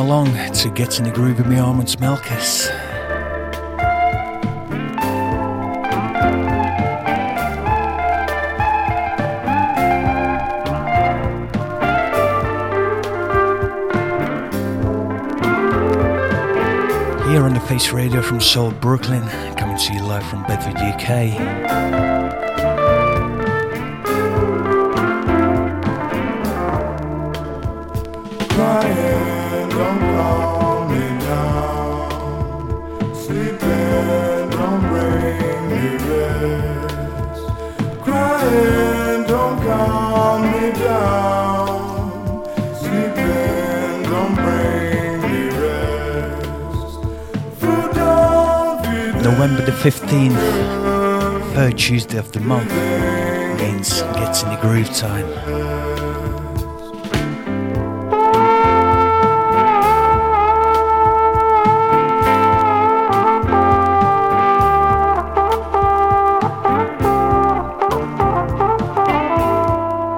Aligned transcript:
Along 0.00 0.32
to 0.54 0.70
Get 0.70 0.98
in 0.98 1.04
the 1.04 1.10
Groove 1.10 1.36
with 1.36 1.46
me, 1.46 1.58
Armands 1.58 1.96
Melkis. 1.96 2.70
Here 17.28 17.42
on 17.42 17.52
the 17.52 17.60
Face 17.68 17.92
Radio 17.92 18.22
from 18.22 18.40
Seoul, 18.40 18.70
Brooklyn, 18.70 19.22
coming 19.56 19.76
to 19.76 19.92
you 19.92 20.02
live 20.02 20.24
from 20.24 20.44
Bedford, 20.44 20.78
UK. 20.78 22.79
November 49.60 49.82
the 49.82 49.90
15th, 49.90 51.54
third 51.54 51.76
Tuesday 51.76 52.18
of 52.18 52.32
the 52.32 52.40
month, 52.40 52.70
means 53.60 54.00
getting 54.02 54.48
the 54.48 54.58
groove 54.60 54.90
time. 54.94 55.26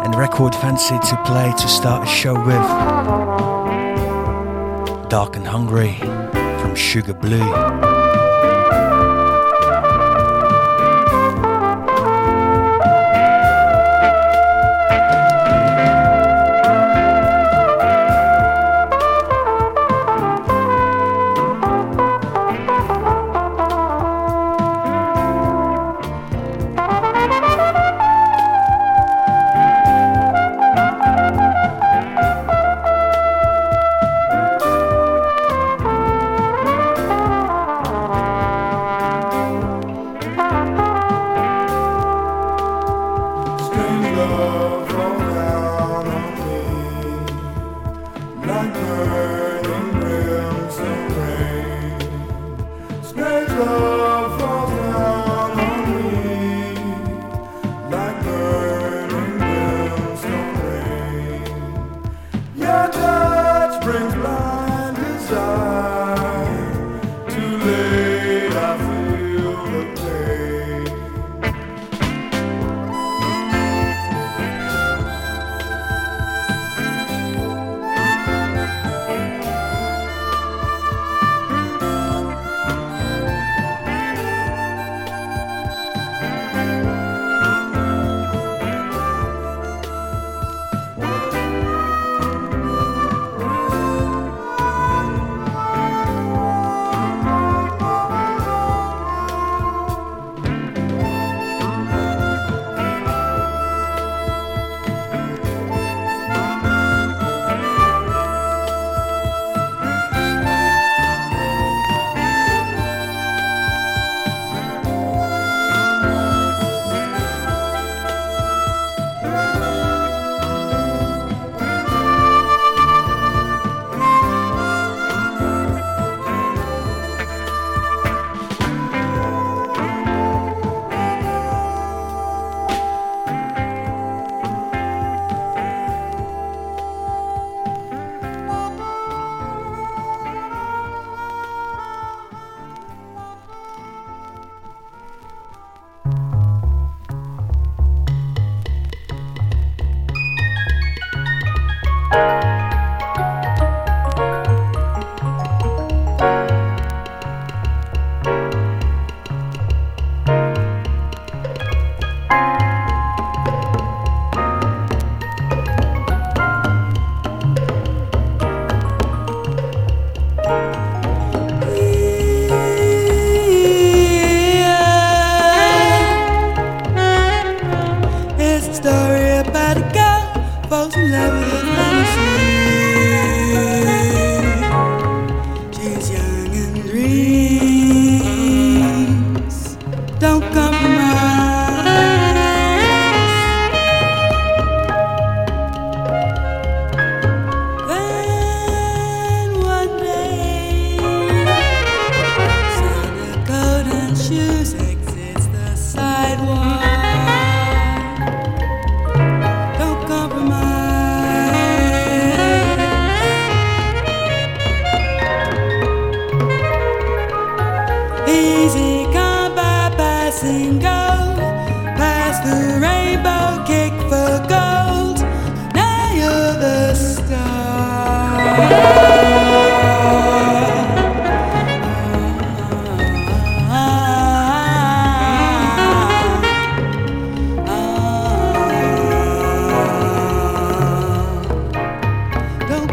And 0.05 0.15
record 0.15 0.55
fancy 0.55 0.99
to 0.99 1.23
play 1.25 1.53
to 1.53 1.69
start 1.69 2.06
a 2.06 2.11
show 2.11 2.35
with 2.35 2.69
Dark 5.09 5.37
and 5.37 5.47
Hungry 5.47 5.95
from 6.61 6.77
Sugar 6.77 7.15
Blue. 7.15 7.81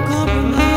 compromise. 0.10 0.69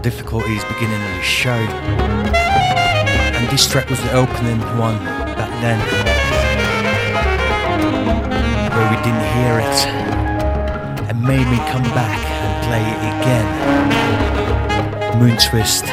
Difficulties 0.00 0.64
beginning 0.64 1.02
of 1.02 1.16
the 1.16 1.22
show, 1.22 1.50
and 3.36 3.48
this 3.50 3.66
track 3.70 3.90
was 3.90 4.00
the 4.02 4.12
opening 4.12 4.58
one 4.78 4.96
back 5.36 5.50
then, 5.60 5.78
where 8.70 8.88
we 8.90 8.96
didn't 9.04 9.26
hear 9.36 9.60
it, 9.60 9.86
and 11.08 11.22
made 11.22 11.46
me 11.48 11.58
come 11.70 11.82
back 11.94 12.18
and 12.18 12.64
play 12.66 12.82
it 12.82 13.00
again. 13.20 13.48
Moon 15.18 15.36
Twist, 15.36 15.84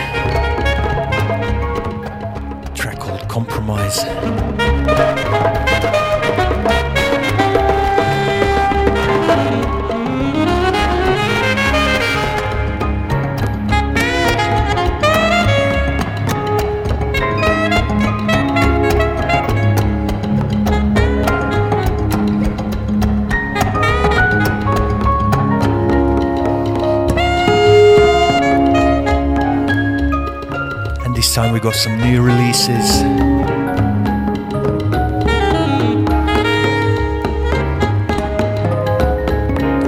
track 2.76 3.00
called 3.00 3.28
Compromise. 3.28 4.06
Got 31.68 31.76
some 31.76 32.00
new 32.00 32.22
releases. 32.22 33.02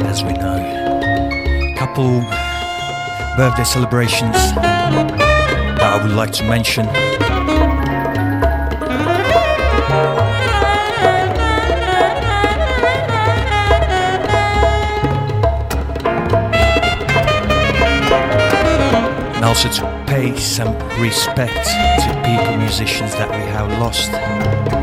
As 0.04 0.22
we 0.26 0.34
know, 0.34 1.74
couple 1.78 2.20
birthday 3.38 3.64
celebrations 3.64 4.36
that 4.56 5.80
I 5.82 6.04
would 6.04 6.12
like 6.18 6.32
to 6.34 6.44
mention. 6.44 6.86
And 19.36 19.46
also 19.46 19.70
to 19.70 19.99
pay 20.20 20.36
some 20.38 20.78
respect 21.00 21.66
to 22.04 22.10
people, 22.26 22.58
musicians 22.58 23.14
that 23.14 23.30
we 23.32 23.44
have 23.54 23.70
lost. 23.80 24.79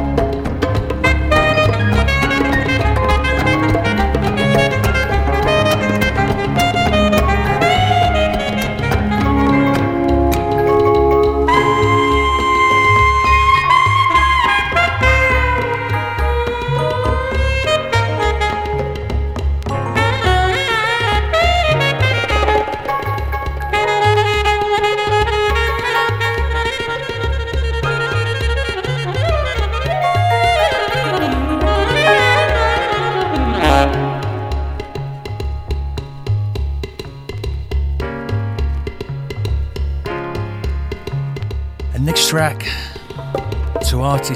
To 44.27 44.35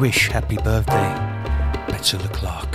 wish 0.00 0.28
happy 0.28 0.56
birthday, 0.56 1.14
Petula 1.86 2.32
Clark. 2.32 2.67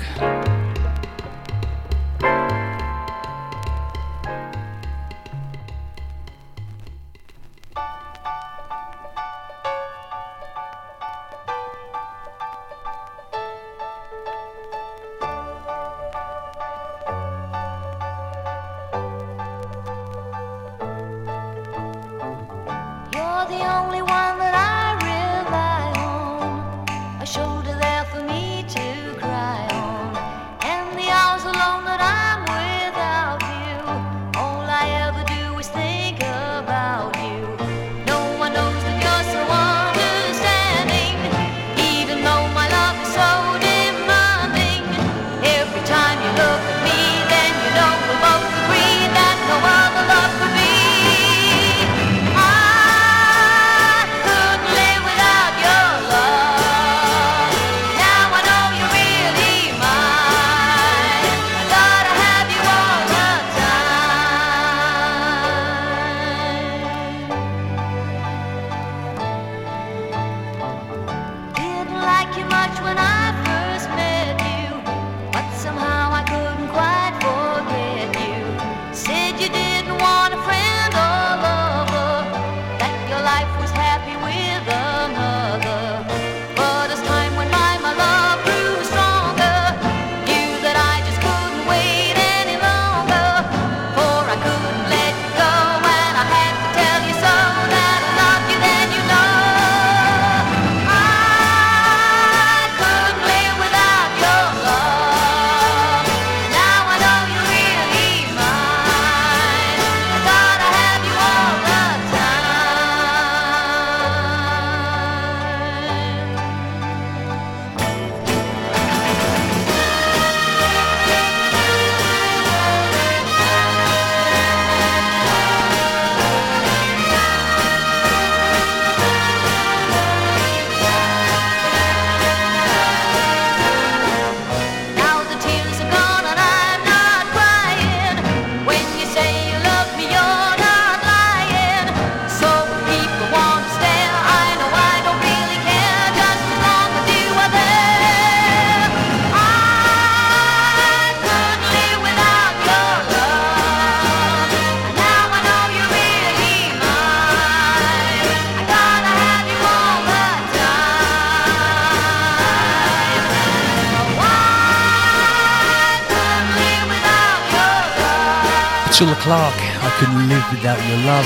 Clark, 169.23 169.55
I 169.55 169.89
couldn't 169.99 170.27
live 170.27 170.43
without 170.51 170.77
your 170.89 170.97
love. 171.05 171.25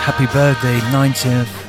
Happy 0.00 0.24
birthday, 0.32 0.80
19th 0.88 1.65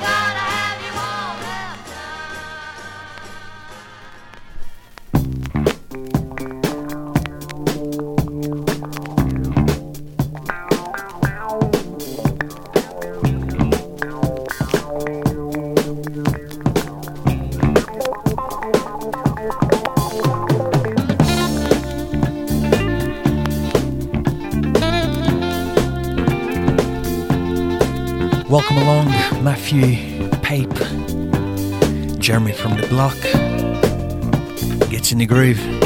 luck. 32.97 33.21
Gets 34.89 35.11
in 35.11 35.19
the 35.19 35.27
groove. 35.27 35.76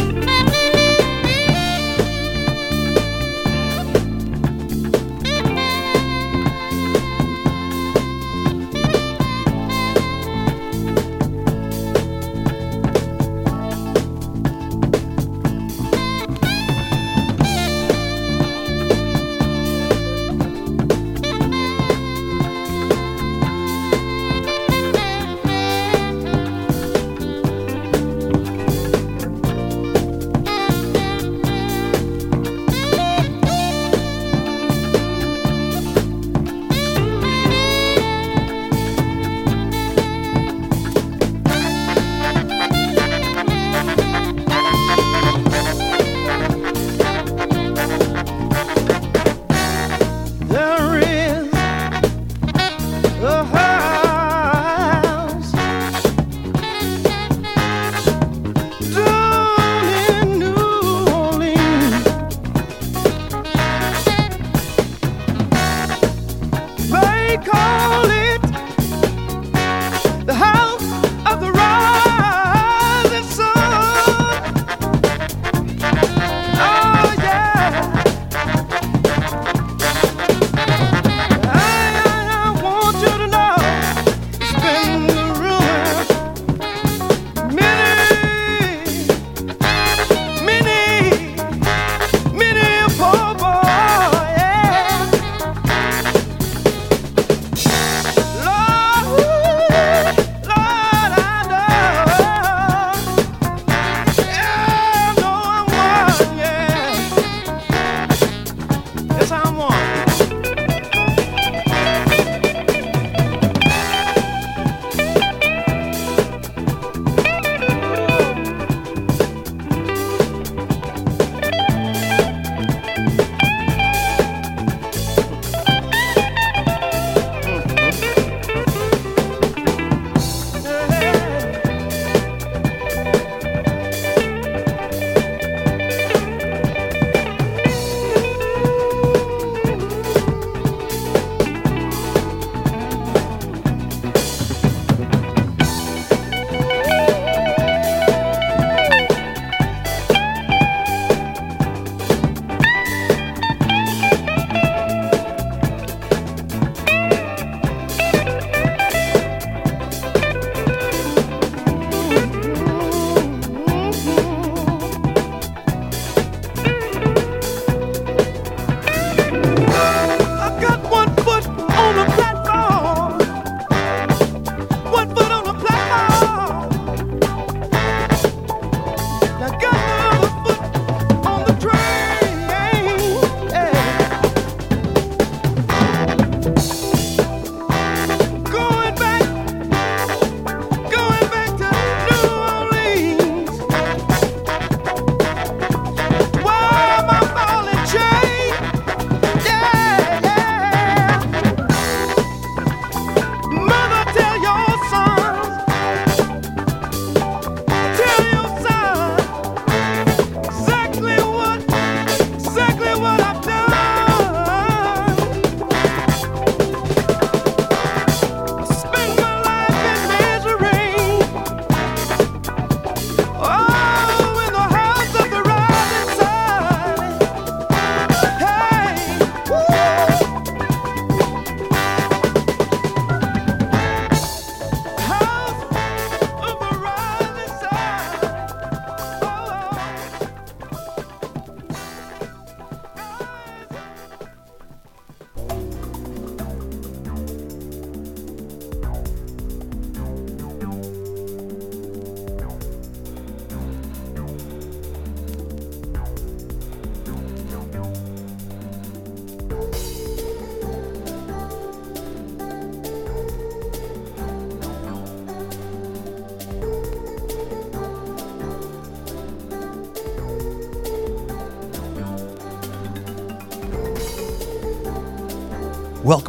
call. 67.41 68.00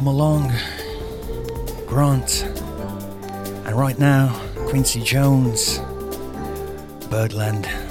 Welcome 0.02 0.20
along, 0.20 0.52
Grant. 1.86 2.42
And 3.66 3.78
right 3.78 3.96
now, 4.00 4.34
Quincy 4.66 5.00
Jones, 5.00 5.78
Birdland. 7.08 7.81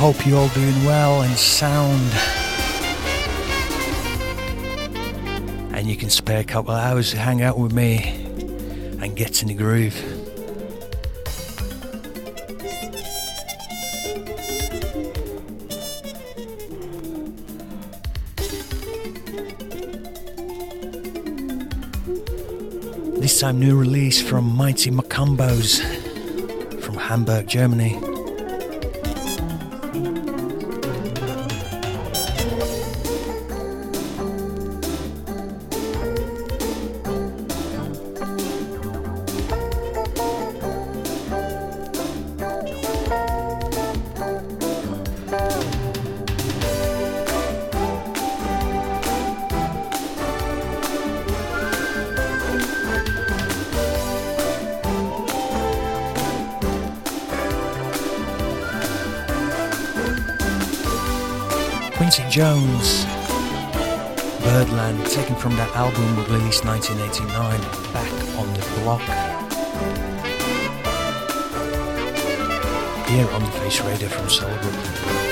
Hope 0.00 0.26
you're 0.26 0.38
all 0.38 0.48
doing 0.48 0.82
well 0.86 1.20
and 1.20 1.36
sound. 1.36 2.10
And 5.74 5.86
you 5.86 5.94
can 5.94 6.08
spare 6.08 6.40
a 6.40 6.44
couple 6.44 6.72
of 6.72 6.82
hours 6.82 7.10
to 7.10 7.18
hang 7.18 7.42
out 7.42 7.58
with 7.58 7.74
me 7.74 7.98
and 9.02 9.14
get 9.14 9.42
in 9.42 9.48
the 9.48 9.54
groove. 9.54 9.94
This 23.20 23.38
time, 23.38 23.60
new 23.60 23.76
release 23.76 24.22
from 24.22 24.56
Mighty 24.56 24.90
Mocambos 24.90 25.82
from 26.82 26.94
Hamburg, 26.94 27.46
Germany. 27.48 28.09
Quincy 62.10 62.28
Jones, 62.28 63.04
Birdland, 64.42 65.06
taken 65.06 65.36
from 65.36 65.54
that 65.54 65.70
album 65.76 66.16
released 66.24 66.64
1989, 66.64 67.60
Back 67.92 68.10
on 68.36 68.52
the 68.52 68.66
Block. 68.80 69.00
Here 73.06 73.30
on 73.30 73.44
the 73.44 73.52
Face 73.60 73.80
Radio 73.82 74.08
from 74.08 74.26
Solbrook. 74.26 75.29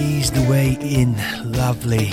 ease 0.00 0.30
the 0.30 0.42
way 0.48 0.78
in. 0.80 1.14
Lovely. 1.44 2.10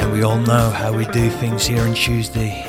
And 0.00 0.12
we 0.12 0.22
all 0.22 0.38
know 0.38 0.70
how 0.70 0.92
we 0.92 1.06
do 1.06 1.30
things 1.30 1.66
here 1.66 1.80
on 1.80 1.94
Tuesday. 1.94 2.64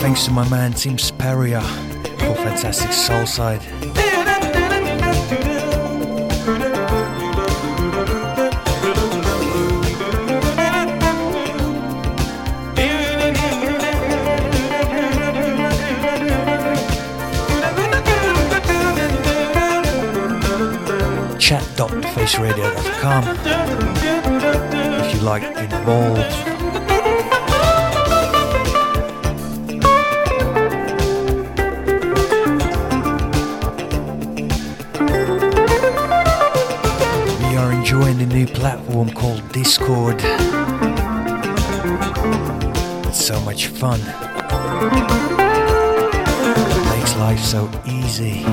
Thanks 0.00 0.24
to 0.26 0.30
my 0.30 0.48
man 0.48 0.72
Tim 0.72 0.98
superior 0.98 1.60
for 1.60 2.34
Fantastic 2.34 2.90
Soulside. 2.90 3.93
faceradio.com 22.24 23.22
if 25.04 25.14
you 25.14 25.20
like 25.20 25.42
in 25.42 25.68
bold. 25.84 26.24
enjoying 37.78 38.22
a 38.22 38.26
new 38.26 38.46
platform 38.46 39.10
called 39.10 39.46
Discord. 39.52 40.16
It's 43.06 43.22
so 43.22 43.38
much 43.40 43.66
fun. 43.66 44.00
It 46.70 46.96
makes 46.96 47.14
life 47.16 47.40
so 47.40 47.70
easy. 47.86 48.44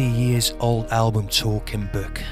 50 0.00 0.18
years 0.18 0.54
old 0.60 0.86
album 0.92 1.28
talking 1.28 1.86
book. 1.92 2.22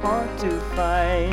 hard 0.00 0.38
to 0.38 0.50
find. 0.76 1.32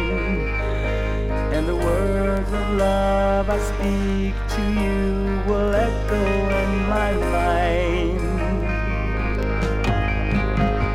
And 1.56 1.68
the 1.68 1.76
words 1.76 2.52
of 2.52 2.66
love 2.78 3.50
I 3.50 3.60
speak 3.72 4.36
to 4.56 4.62
you 4.82 5.42
will 5.48 5.74
echo 5.74 6.24
in 6.62 6.72
my 6.88 7.12
mind. 7.36 8.22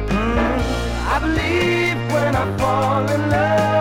Mm, 0.09 0.59
I 1.15 1.19
believe 1.21 2.13
when 2.13 2.37
I 2.37 2.59
fall 2.59 3.09
in 3.09 3.31
love. 3.31 3.74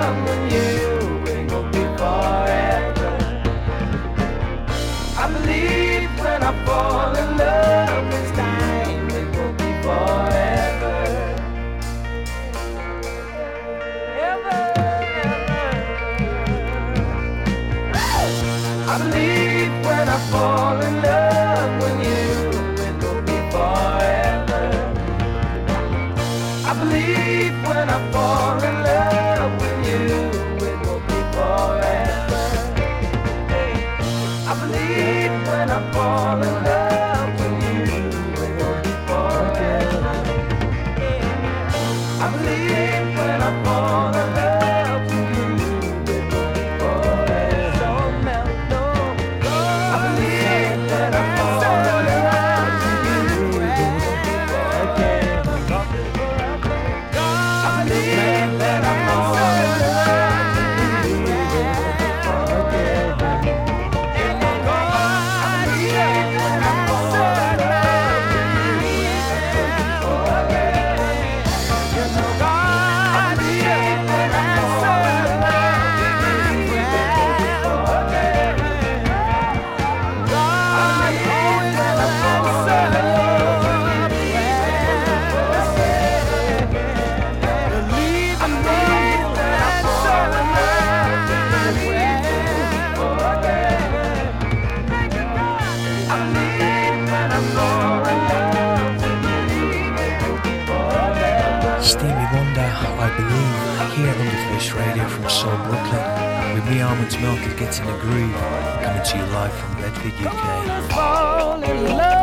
Get 107.64 107.80
in 107.80 107.86
the 107.86 107.94
groove. 107.94 108.36
Coming 108.84 109.04
to 109.04 109.18
you 109.18 109.26
live 109.28 109.54
from 109.54 109.76
Bedford, 109.76 110.14
UK. 110.20 112.23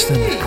yaşlanır. 0.00 0.39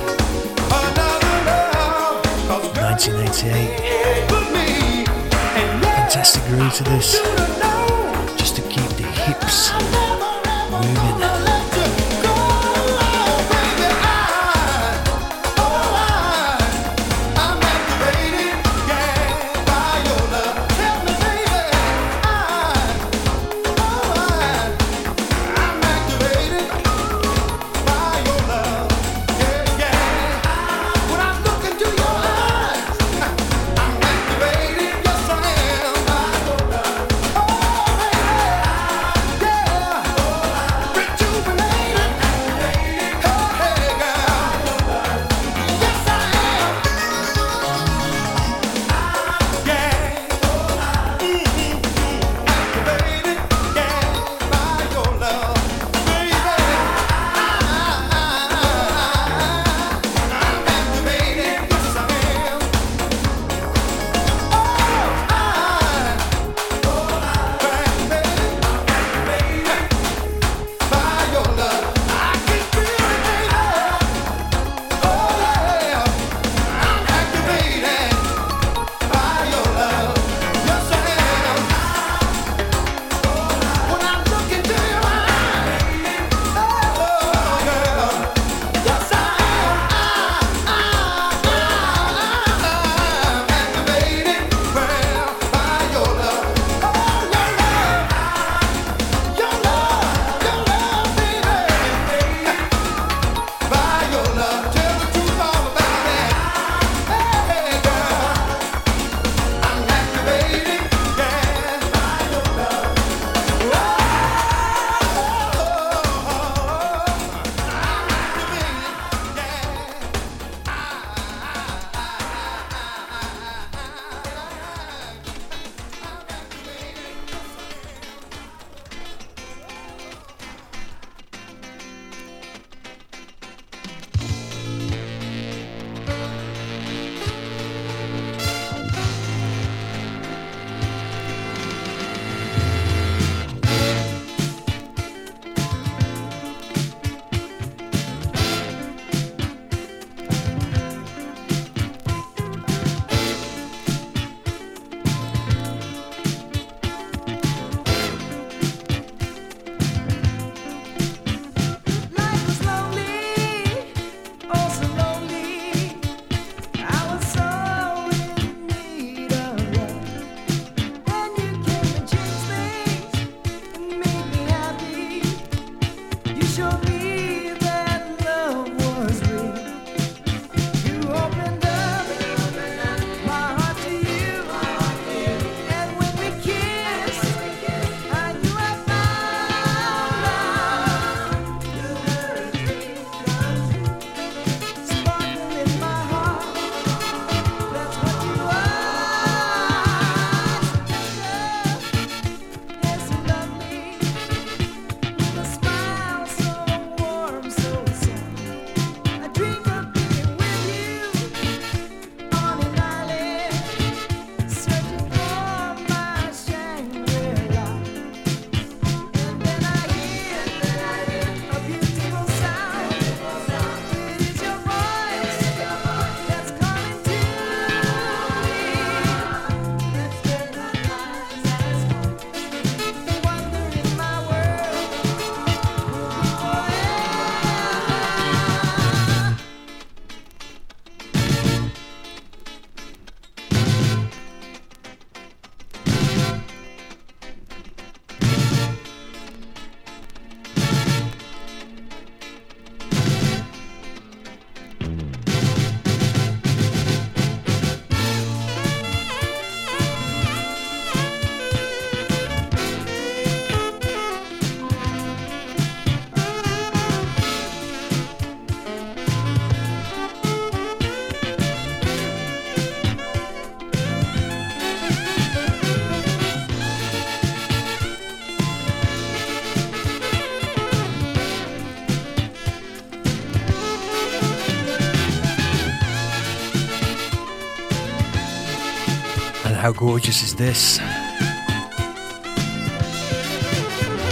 How 289.63 289.71
gorgeous 289.71 290.21
is 290.23 290.35
this? 290.35 290.77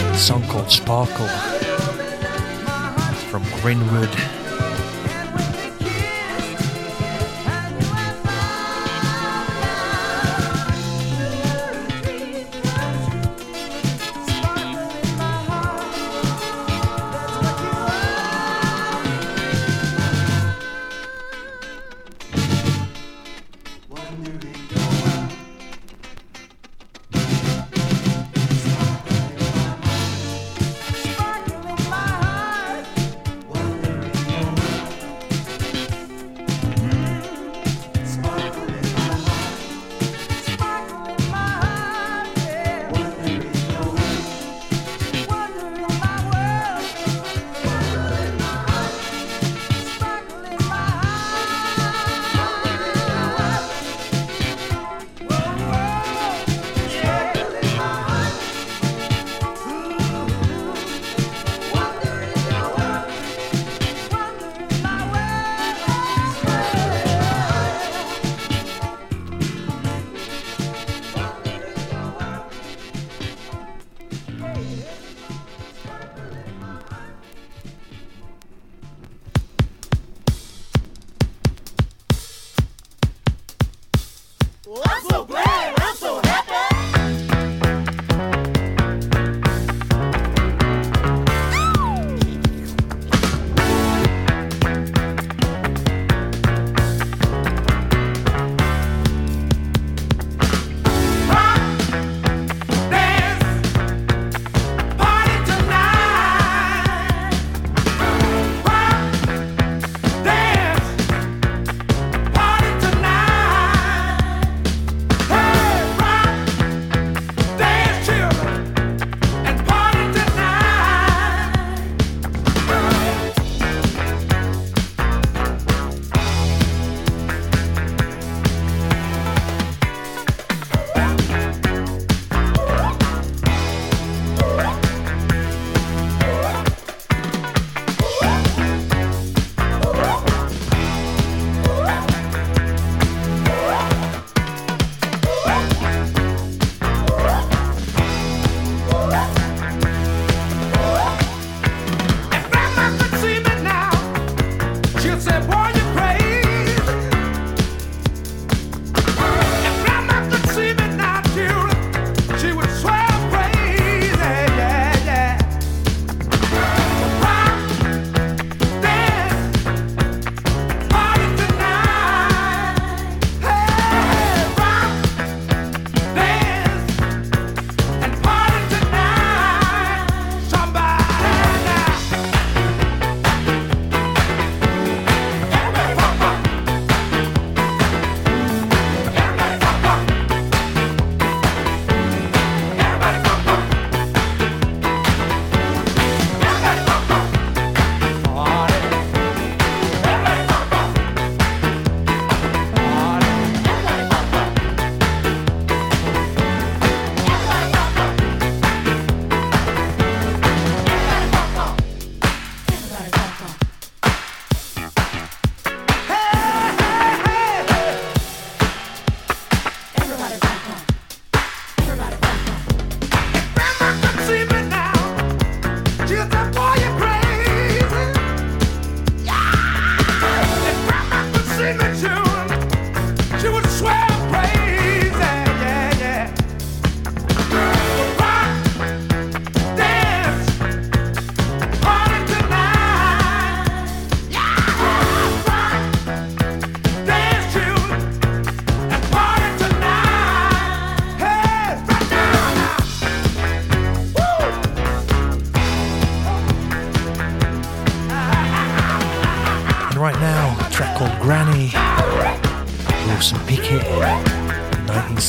A 0.08 0.16
song 0.16 0.42
called 0.44 0.70
Sparkle 0.70 1.28
from 3.28 3.42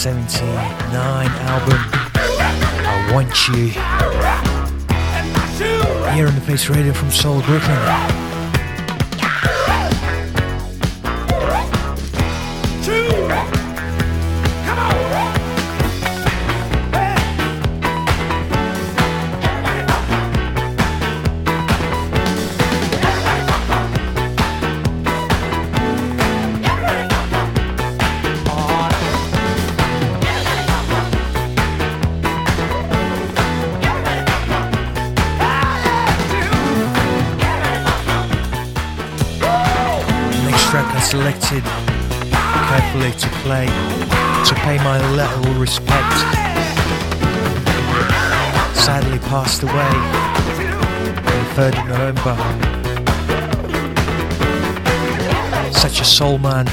Grinwood. 0.03 0.27
Radio 6.69 6.91
from 6.91 7.09
Seoul, 7.09 7.41
Brooklyn. 7.43 8.22
Respect. 45.63 46.13
Sadly 48.75 49.19
passed 49.19 49.63
away 49.63 49.71
on 49.71 51.15
the 51.23 51.45
3rd 51.55 51.75
of 51.79 51.85
November. 51.87 52.35
Such 55.71 56.01
a 56.01 56.03
soul 56.03 56.37
man, 56.37 56.65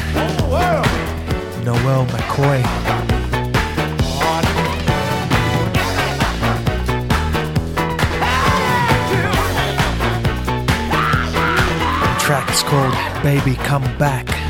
Noel 1.65 2.05
McKoy. 2.07 2.65
Is 12.51 12.63
called 12.65 12.95
Baby 13.23 13.55
Come 13.55 13.85
Back. 13.99 14.50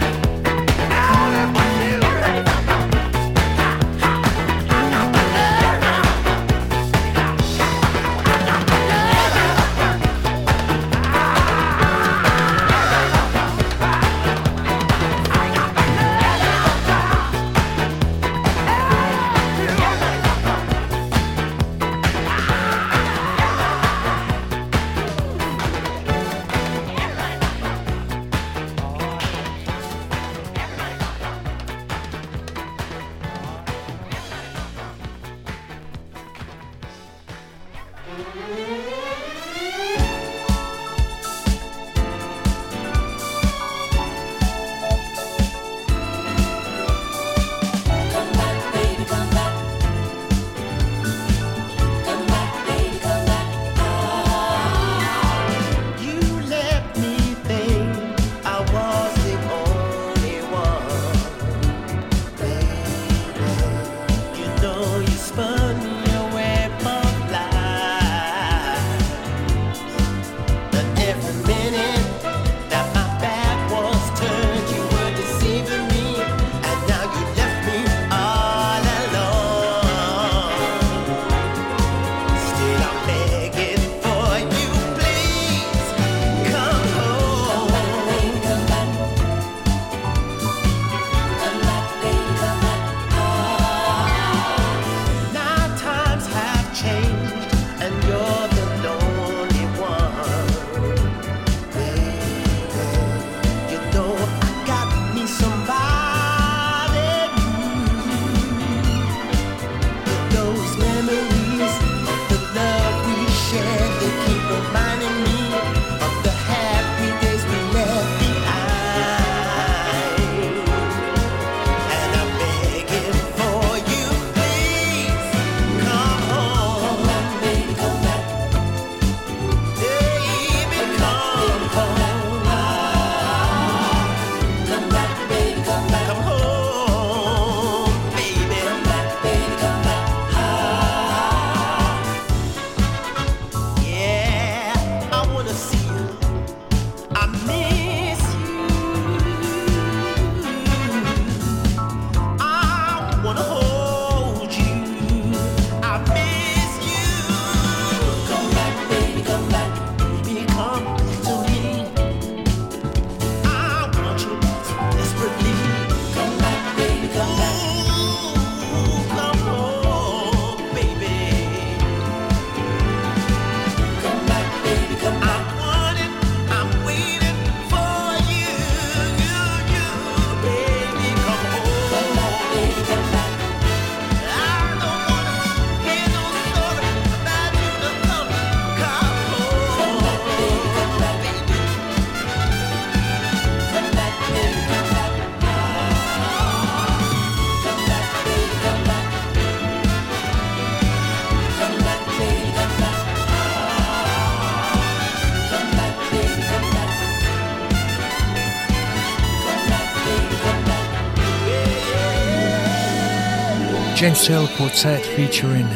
James 214.00 214.26
Taylor 214.26 214.48
Quartet 214.56 215.04
featuring 215.04 215.68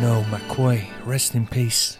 Noel 0.00 0.24
McKoy. 0.30 0.82
Rest 1.04 1.34
in 1.34 1.46
peace. 1.46 1.99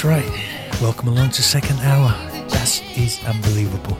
That's 0.00 0.04
right. 0.04 0.80
Welcome 0.80 1.08
along 1.08 1.30
to 1.30 1.42
second 1.42 1.78
hour. 1.80 2.08
That 2.48 2.82
is 2.96 3.22
unbelievable. 3.26 3.98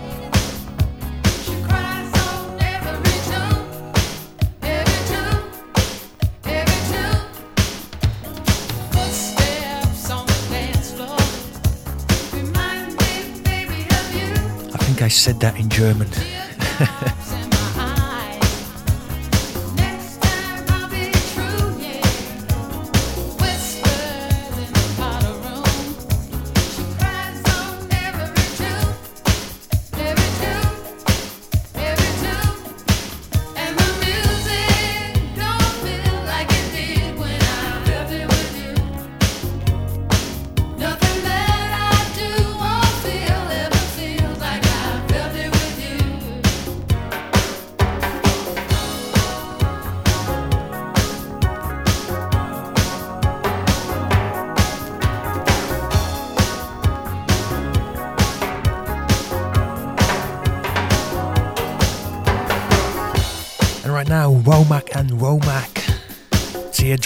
I 14.72 14.78
think 14.78 15.03
I 15.03 15.09
said 15.09 15.40
that 15.40 15.59
in 15.59 15.68
German. 15.68 16.09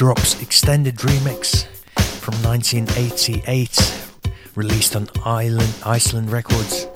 Teardrops 0.05 0.43
Extended 0.43 0.97
Remix 0.97 1.65
from 2.21 2.35
1988, 2.43 4.11
released 4.55 4.97
on 4.97 5.09
Island, 5.25 5.75
Iceland 5.83 6.31
Records. 6.31 6.94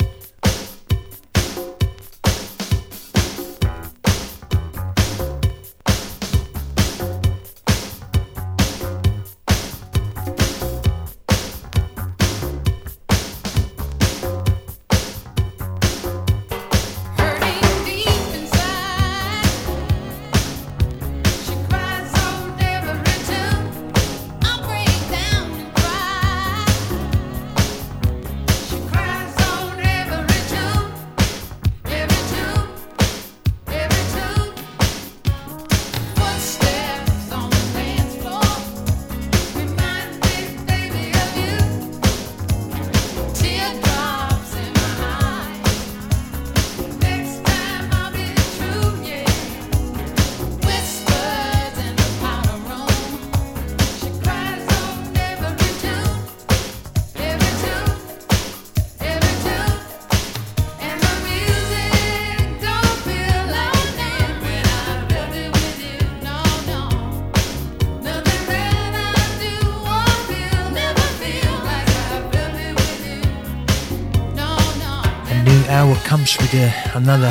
Comes 76.28 76.52
with 76.52 76.60
uh, 76.60 76.98
another 76.98 77.30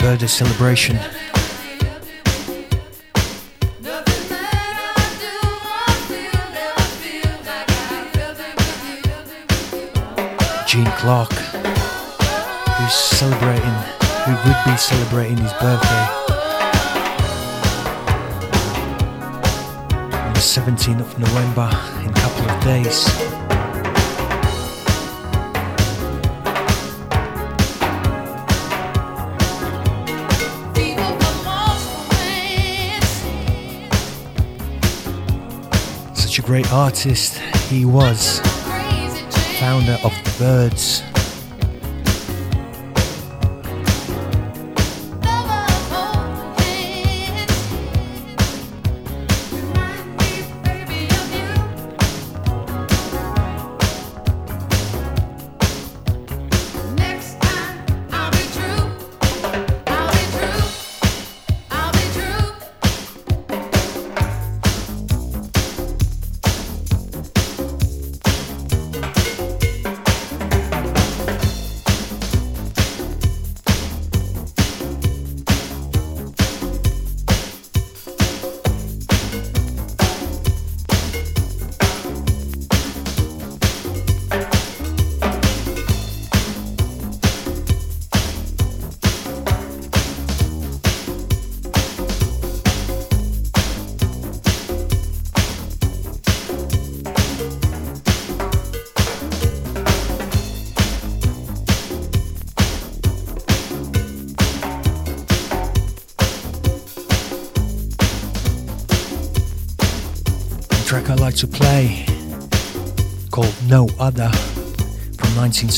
birthday 0.00 0.26
celebration. 0.26 0.96
Gene 10.66 10.86
Clark, 10.96 11.32
who's 12.78 12.94
celebrating, 12.94 13.64
who 14.24 14.32
would 14.32 14.64
be 14.64 14.76
celebrating 14.76 15.36
his 15.36 15.52
birthday 15.54 16.06
on 20.16 20.32
the 20.32 20.40
17th 20.40 21.00
of 21.00 21.18
November 21.18 21.68
in 22.02 22.10
a 22.10 22.14
couple 22.14 22.50
of 22.50 22.64
days. 22.64 23.41
Great 36.52 36.70
artist 36.70 37.38
he 37.70 37.86
was, 37.86 38.40
founder 39.58 39.98
of 40.04 40.12
the 40.22 40.34
Byrds. 40.38 41.11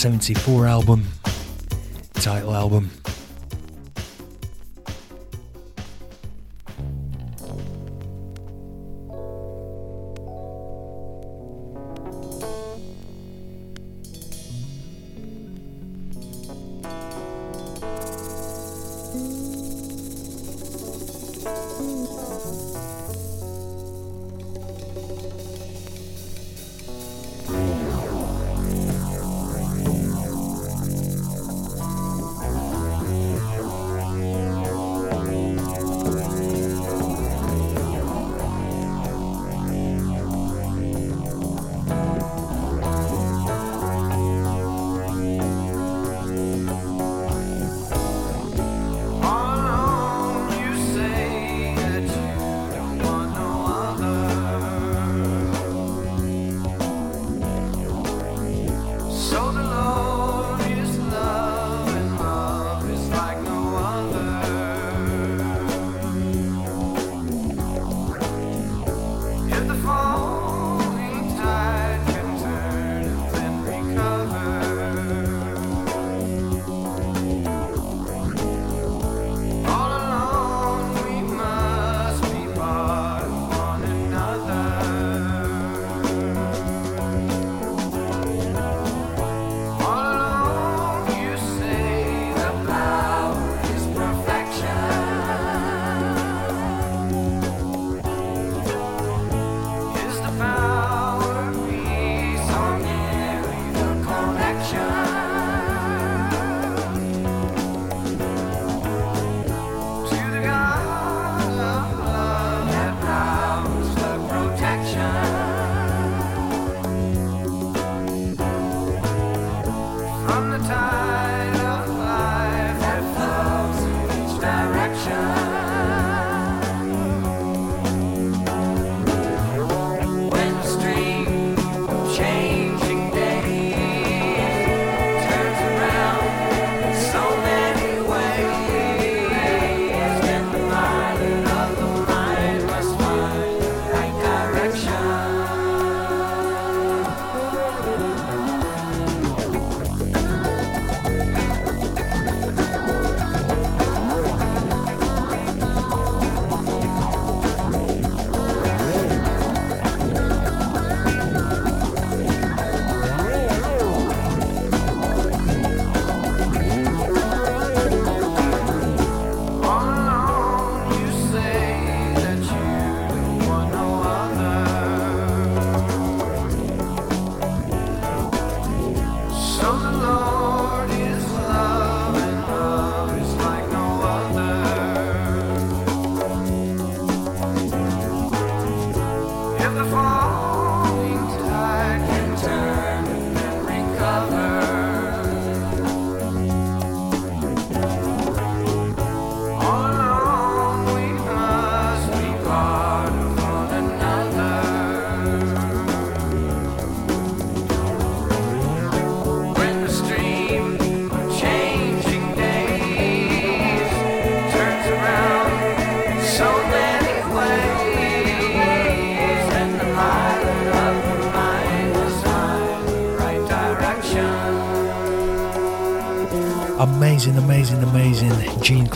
1974 0.05 0.67
album, 0.67 1.07
title 2.13 2.55
album. 2.55 3.04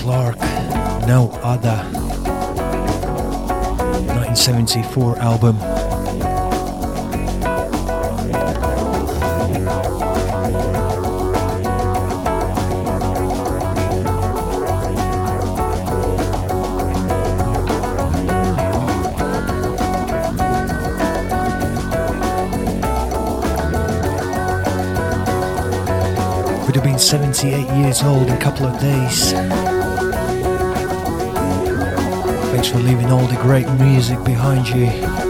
Clark, 0.08 0.38
No 1.06 1.28
Other. 1.42 1.76
1974 4.16 5.18
album. 5.18 5.58
Would 26.64 26.74
have 26.76 26.82
been 26.82 26.98
78 26.98 27.68
years 27.76 28.02
old 28.02 28.28
in 28.28 28.32
a 28.32 28.40
couple 28.40 28.64
of 28.64 28.80
days. 28.80 29.77
Thanks 32.58 32.72
for 32.72 32.80
leaving 32.80 33.06
all 33.12 33.24
the 33.24 33.36
great 33.36 33.70
music 33.74 34.24
behind 34.24 34.68
you. 34.68 35.27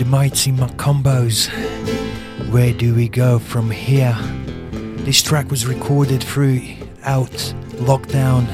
The 0.00 0.06
mighty 0.06 0.50
Mocambos. 0.50 1.50
Where 2.50 2.72
do 2.72 2.94
we 2.94 3.06
go 3.06 3.38
from 3.38 3.70
here? 3.70 4.16
This 5.04 5.20
track 5.20 5.50
was 5.50 5.66
recorded 5.66 6.22
throughout 6.24 7.30
lockdown, 7.84 8.48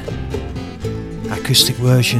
acoustic 1.30 1.76
version. 1.76 2.18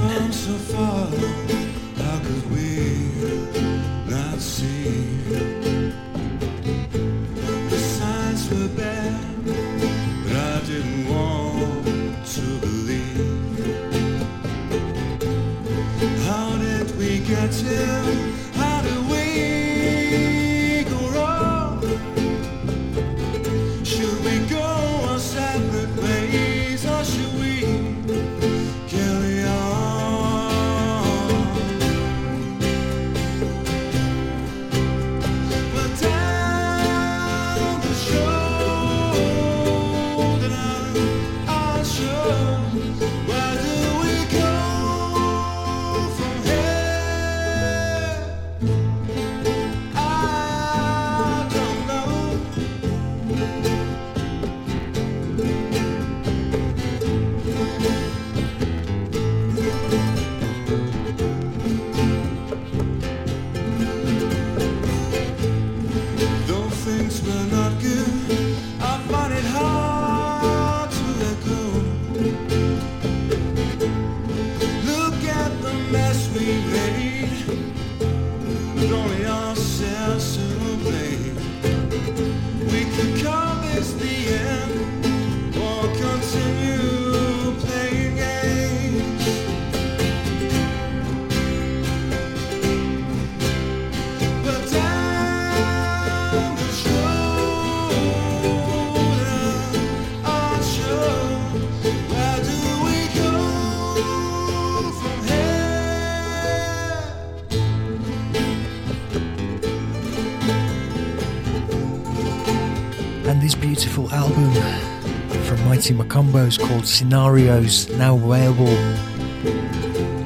Mocambos 115.95 116.59
called 116.59 116.87
Scenarios, 116.87 117.89
now 117.91 118.17
available 118.17 118.77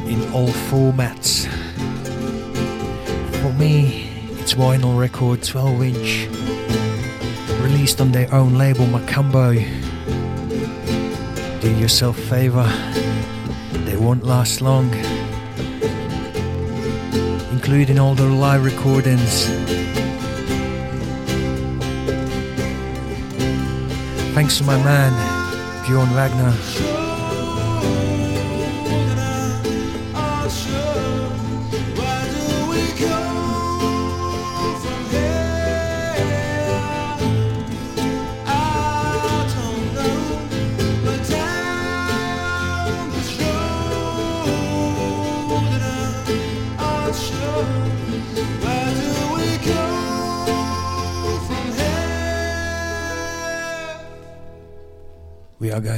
in 0.08 0.32
all 0.32 0.48
formats. 0.70 1.46
For 3.42 3.52
me, 3.54 4.08
it's 4.38 4.54
vinyl 4.54 4.98
record 4.98 5.42
12 5.42 5.82
inch, 5.82 6.28
released 7.60 8.00
on 8.00 8.12
their 8.12 8.32
own 8.32 8.54
label 8.54 8.86
Mocambo. 8.86 9.54
Do 11.60 11.70
yourself 11.76 12.16
a 12.16 12.22
favor, 12.22 12.68
they 13.84 13.96
won't 13.96 14.24
last 14.24 14.62
long, 14.62 14.94
including 17.52 17.98
all 17.98 18.14
the 18.14 18.24
live 18.24 18.64
recordings. 18.64 19.46
Thanks 24.32 24.56
to 24.58 24.64
my 24.64 24.76
man 24.82 25.39
Bjorn 25.90 26.14
Wagner. 26.14 26.99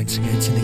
Are 0.02 0.04
going 0.04 0.16
to 0.16 0.20
get 0.20 0.48
in 0.48 0.61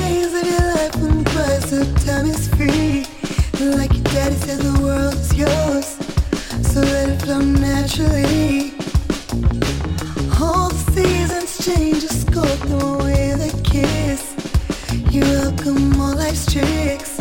days 0.00 0.32
of 0.32 0.44
your 0.46 0.64
life 0.74 0.94
when 1.02 1.24
price 1.24 1.72
of 1.72 1.86
time 2.06 2.26
is 2.26 2.46
free. 2.54 3.04
Like 3.78 3.92
your 3.92 4.04
daddy 4.14 4.36
said, 4.46 4.60
the 4.60 4.78
world 4.80 5.14
is 5.14 5.34
yours, 5.34 5.86
so 6.70 6.80
let 6.80 7.08
it 7.08 7.20
flow 7.22 7.40
naturally. 7.40 8.72
All 10.40 10.68
the 10.70 10.92
seasons 10.94 11.58
change, 11.64 12.02
just 12.02 12.30
go 12.32 12.44
through 12.62 12.98
with 13.06 13.48
a 13.50 13.52
kiss. 13.72 14.22
You 15.12 15.22
welcome 15.22 16.00
all 16.00 16.14
life's 16.14 16.46
tricks, 16.52 17.12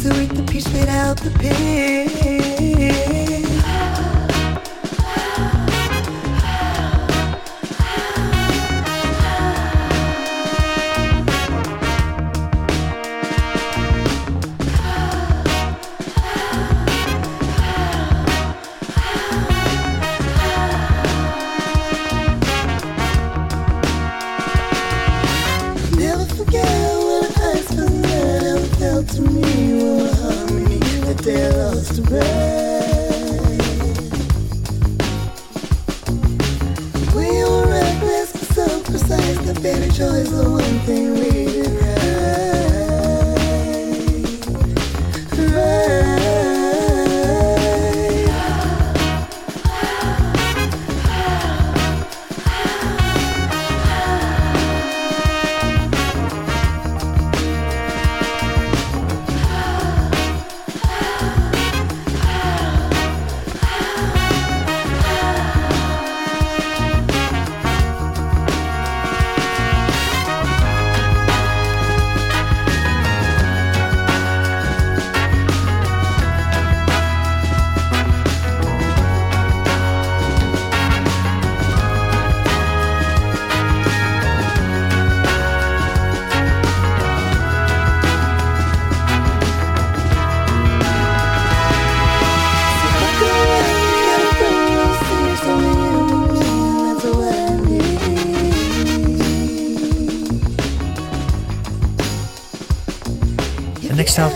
so 0.00 0.08
eat 0.22 0.32
the 0.38 0.44
peach, 0.50 0.64
spit 0.64 0.88
out 0.88 1.18
the 1.18 1.30
pit. 1.38 3.37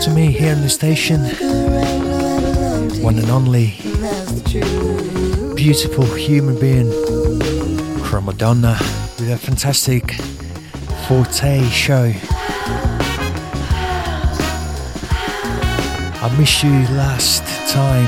To 0.03 0.09
me 0.09 0.31
here 0.31 0.51
in 0.51 0.61
the 0.61 0.69
station. 0.69 1.21
One 3.01 3.17
and 3.17 3.29
only 3.29 3.75
beautiful 5.55 6.03
human 6.03 6.59
being, 6.59 6.87
Chromadonna, 8.03 8.77
with 9.17 9.31
a 9.31 9.37
fantastic 9.37 10.11
Forte 11.07 11.63
show. 11.69 12.11
I 16.21 16.35
missed 16.37 16.63
you 16.63 16.71
last 16.97 17.45
time. 17.71 18.07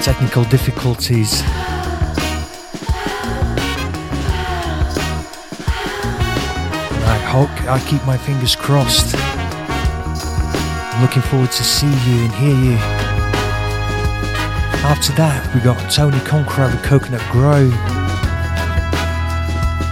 Technical 0.00 0.44
difficulties. 0.44 1.42
I 7.06 7.18
hope 7.26 7.50
I 7.68 7.78
keep 7.86 8.02
my 8.06 8.16
fingers 8.16 8.56
crossed. 8.56 9.33
Looking 11.04 11.20
forward 11.20 11.52
to 11.52 11.62
see 11.62 11.86
you 11.86 12.24
and 12.24 12.32
hear 12.32 12.56
you. 12.56 12.78
After 14.86 15.12
that, 15.16 15.54
we 15.54 15.60
got 15.60 15.76
Tony 15.92 16.18
Conqueror 16.20 16.68
with 16.68 16.82
Coconut 16.82 17.20
Grove. 17.30 17.74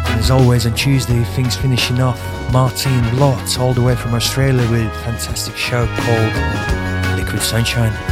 And 0.09 0.19
as 0.19 0.31
always 0.31 0.65
on 0.65 0.73
Tuesday, 0.73 1.23
things 1.23 1.55
finishing 1.55 2.01
off. 2.01 2.19
Martine 2.51 3.07
Blott, 3.11 3.59
all 3.59 3.75
the 3.75 3.83
way 3.83 3.95
from 3.95 4.15
Australia, 4.15 4.69
with 4.71 4.87
a 4.87 4.91
fantastic 5.01 5.55
show 5.55 5.87
called 5.87 7.19
Liquid 7.19 7.43
Sunshine. 7.43 8.12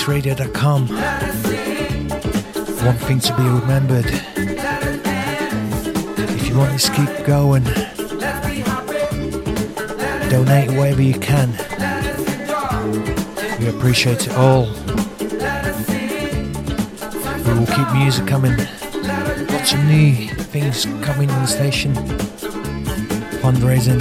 faceradio.com. 0.00 0.88
One 2.86 2.96
thing 2.96 3.20
to 3.20 3.36
be 3.36 3.42
remembered 3.42 4.06
if 6.30 6.48
you 6.48 6.56
want 6.56 6.72
this 6.72 6.86
to 6.86 6.92
keep 6.92 7.26
going, 7.26 7.64
donate 10.30 10.70
wherever 10.70 11.02
you 11.02 11.18
can. 11.20 11.50
We 13.58 13.68
appreciate 13.68 14.26
it 14.26 14.32
all. 14.32 14.72
We 17.44 17.52
will 17.58 17.66
keep 17.66 17.92
music 17.92 18.26
coming. 18.26 18.56
Lots 19.48 19.74
of 19.74 19.84
new 19.84 20.28
things 20.28 20.86
coming 21.04 21.30
on 21.30 21.42
the 21.42 21.46
station. 21.46 21.92
Fundraising. 23.42 24.00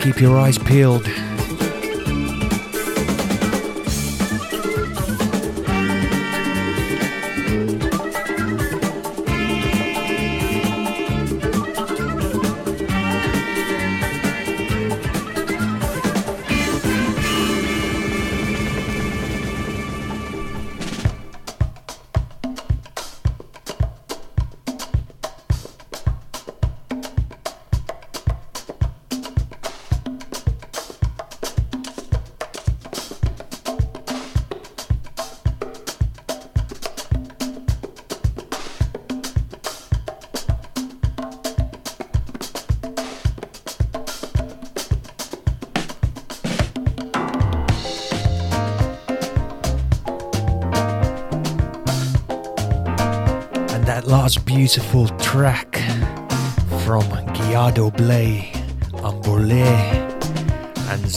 Keep 0.00 0.20
your 0.20 0.38
eyes 0.38 0.58
peeled. 0.58 1.08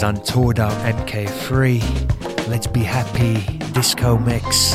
And 0.03 0.17
Zantorda 0.17 0.69
MK3. 0.83 2.47
Let's 2.47 2.67
be 2.67 2.81
happy 2.81 3.35
disco 3.71 4.17
mix. 4.17 4.73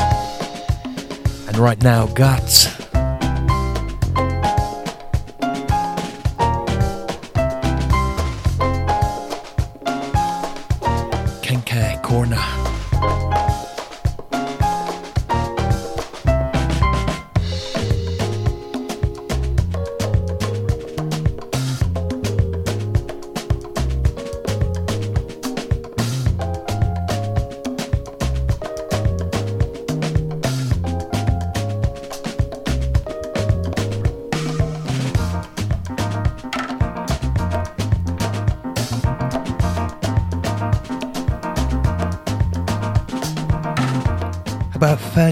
And 1.47 1.57
right 1.57 1.81
now, 1.83 2.07
Guts. 2.07 2.68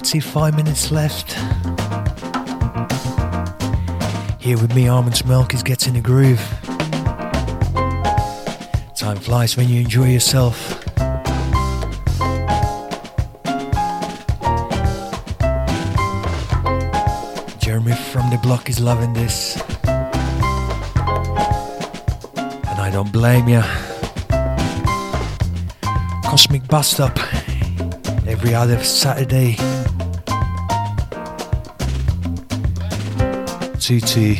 About 0.07 0.23
35 0.23 0.55
minutes 0.55 0.89
left. 0.89 1.33
Here 4.39 4.57
with 4.57 4.73
me, 4.73 4.87
Armands 4.87 5.23
Melkis 5.23 5.55
is 5.55 5.63
getting 5.63 5.97
a 5.97 6.01
groove. 6.01 6.39
Time 8.95 9.17
flies 9.17 9.57
when 9.57 9.67
you 9.67 9.81
enjoy 9.81 10.07
yourself. 10.07 10.81
Jeremy 17.59 17.91
from 17.91 18.29
the 18.29 18.39
block 18.41 18.69
is 18.69 18.79
loving 18.79 19.11
this. 19.11 19.61
And 22.69 22.79
I 22.79 22.89
don't 22.93 23.11
blame 23.11 23.49
ya. 23.49 23.63
Cosmic 26.23 26.65
Bust 26.69 27.01
Up 27.01 27.19
every 28.25 28.55
other 28.55 28.81
Saturday. 28.85 29.57
2 33.87 34.01
to 34.01 34.35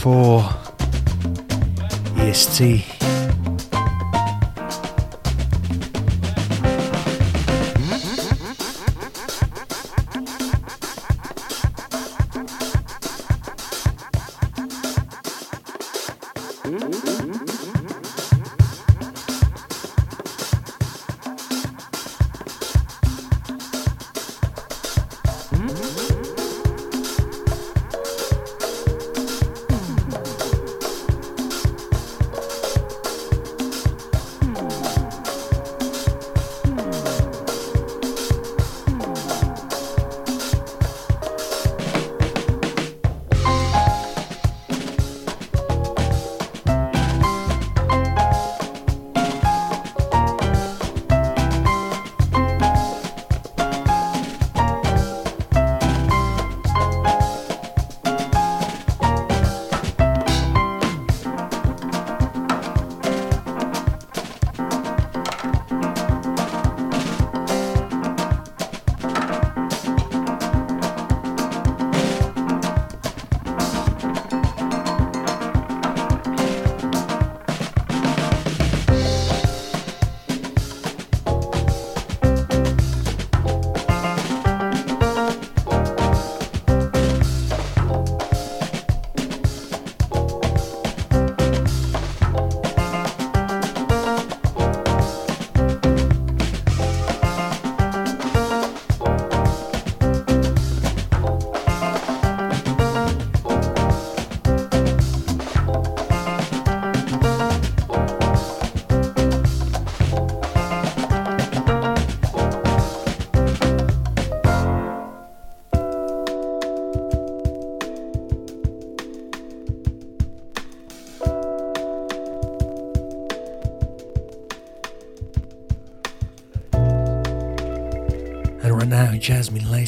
4 0.00 0.42
EST. 2.16 3.01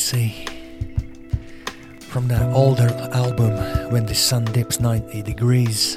see 0.04 0.44
from 1.98 2.28
that 2.28 2.42
older 2.52 2.90
album 3.14 3.56
When 3.90 4.04
the 4.04 4.14
Sun 4.14 4.44
Dips 4.52 4.78
90 4.78 5.22
Degrees. 5.22 5.96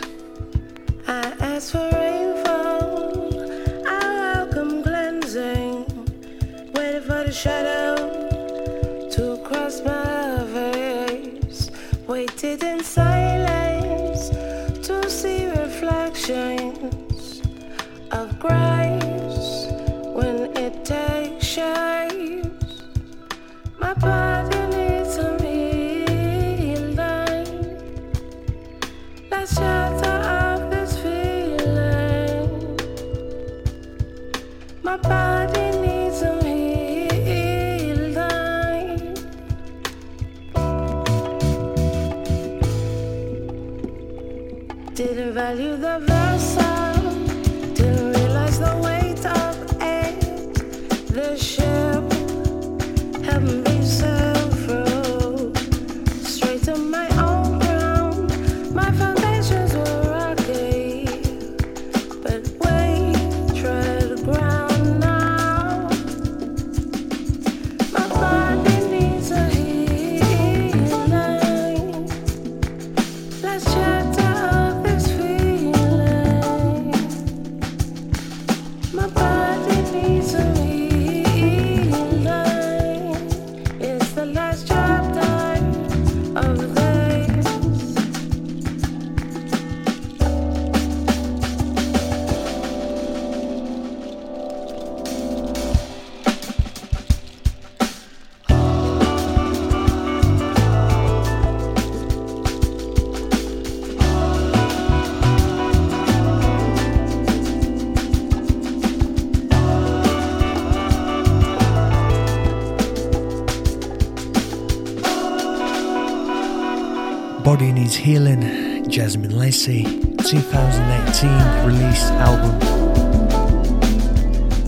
Healing, 118.07 118.89
Jasmine 118.89 119.37
Lacey, 119.37 119.83
2018 119.83 121.65
release 121.67 122.03
album 122.23 122.57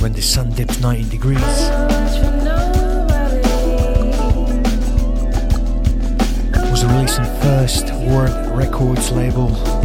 When 0.02 0.12
the 0.12 0.22
Sun 0.22 0.50
Dips 0.56 0.82
90 0.82 1.10
Degrees. 1.10 1.40
Was 6.70 6.84
released 6.84 7.18
on 7.22 7.26
first 7.40 7.94
Warren 7.94 8.58
Records 8.58 9.10
label 9.14 9.79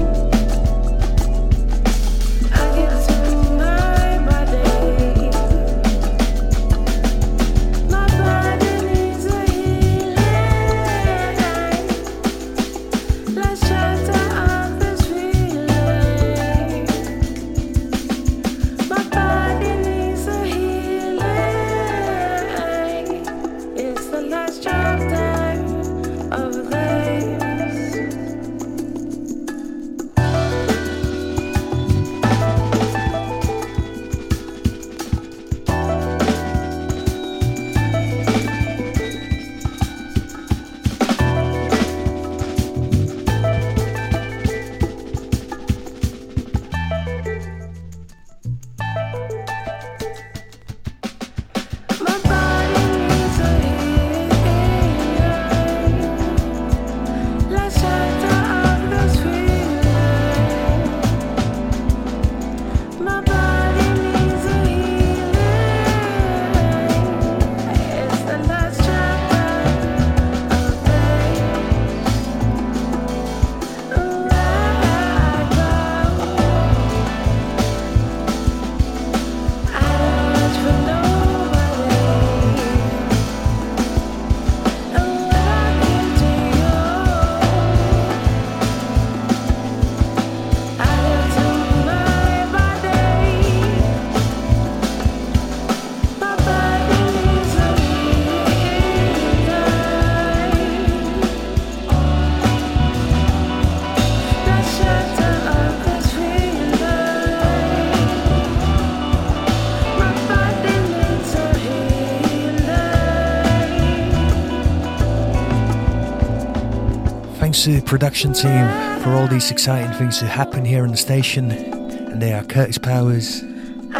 to 117.64 117.80
the 117.80 117.80
production 117.80 118.34
team 118.34 118.68
for 119.00 119.12
all 119.12 119.26
these 119.26 119.50
exciting 119.50 119.90
things 119.94 120.18
to 120.18 120.26
happen 120.26 120.66
here 120.66 120.82
on 120.82 120.90
the 120.90 120.98
station, 120.98 121.50
and 121.50 122.20
they 122.20 122.34
are 122.34 122.44
Curtis 122.44 122.76
Powers. 122.76 123.40
Tim 123.40 123.90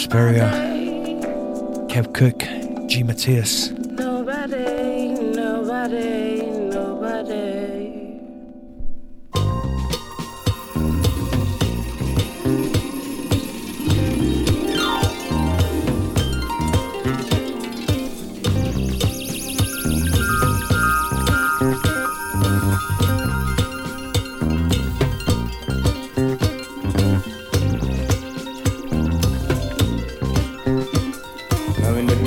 Spurrier, 0.00 0.50
Kev 1.86 2.12
Cook, 2.14 2.40
G. 2.88 3.04
Matthias, 3.04 3.68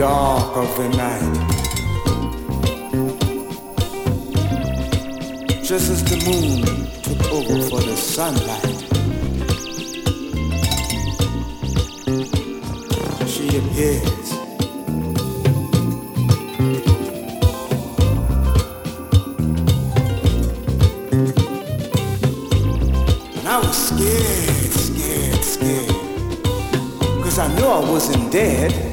dark 0.03 0.57
of 0.57 0.69
the 0.75 0.89
night. 0.97 1.33
Just 5.63 5.89
as 5.93 6.03
the 6.03 6.17
moon 6.27 6.59
took 7.05 7.21
over 7.31 7.57
for 7.69 7.79
the 7.79 7.95
sunlight, 7.95 8.79
she 13.29 13.45
appears. 13.61 14.27
And 23.37 23.47
I 23.47 23.57
was 23.57 23.77
scared, 23.87 24.73
scared, 24.89 25.43
scared. 25.55 25.95
Cause 27.23 27.39
I 27.39 27.47
knew 27.55 27.65
I 27.65 27.79
wasn't 27.89 28.29
dead. 28.33 28.92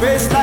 From 0.00 0.37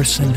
Harrison, 0.00 0.32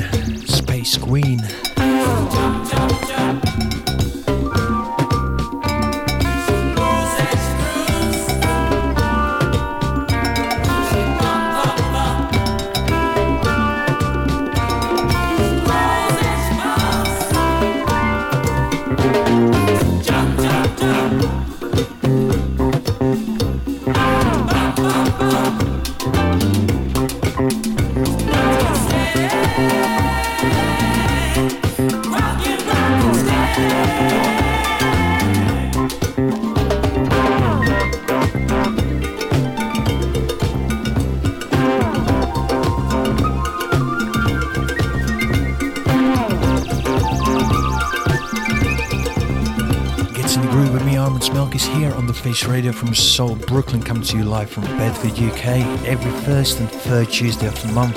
Radio 52.42 52.72
from 52.72 52.96
Seoul, 52.96 53.36
Brooklyn, 53.36 53.84
coming 53.84 54.02
to 54.04 54.18
you 54.18 54.24
live 54.24 54.50
from 54.50 54.64
Bedford, 54.64 55.12
UK, 55.12 55.46
every 55.86 56.12
first 56.24 56.60
and 56.60 56.68
third 56.68 57.08
Tuesday 57.10 57.46
of 57.46 57.62
the 57.62 57.72
month. 57.72 57.96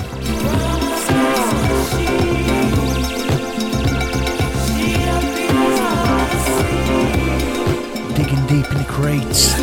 Digging 8.15 8.47
deep 8.47 8.71
in 8.71 8.79
the 8.79 8.87
crates. 8.87 9.55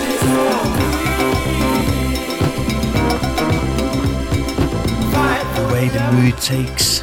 The 5.56 5.70
way 5.72 5.88
the 5.88 6.12
mood 6.14 6.38
takes. 6.40 7.03